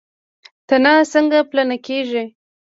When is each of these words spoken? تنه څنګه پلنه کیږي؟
تنه 0.67 0.93
څنګه 1.13 1.39
پلنه 1.49 1.77
کیږي؟ 1.85 2.23